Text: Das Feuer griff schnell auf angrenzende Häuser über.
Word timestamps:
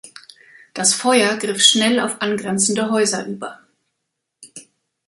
Das 0.73 0.95
Feuer 0.95 1.37
griff 1.37 1.61
schnell 1.63 1.99
auf 1.99 2.23
angrenzende 2.23 2.89
Häuser 2.89 3.27
über. 3.27 3.59